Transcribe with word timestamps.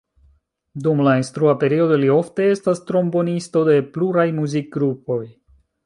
Dum 0.85 1.03
la 1.07 1.13
instrua 1.19 1.53
periodo 1.65 1.99
li 2.05 2.09
ofte 2.15 2.49
estas 2.55 2.83
trombonisto 2.91 3.65
de 3.71 3.79
pluraj 3.99 4.29
muzikgrupoj. 4.41 5.25